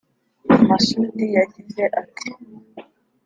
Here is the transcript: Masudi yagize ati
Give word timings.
Masudi 0.67 1.25
yagize 1.37 1.81
ati 2.01 2.29